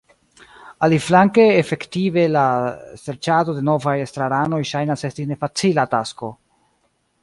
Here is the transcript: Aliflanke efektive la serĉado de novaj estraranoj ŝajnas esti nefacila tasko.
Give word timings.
Aliflanke 0.87 1.45
efektive 1.57 2.23
la 2.37 2.45
serĉado 3.03 3.57
de 3.59 3.63
novaj 3.69 3.97
estraranoj 4.09 4.63
ŝajnas 4.75 5.09
esti 5.13 5.31
nefacila 5.35 5.91
tasko. 5.97 6.37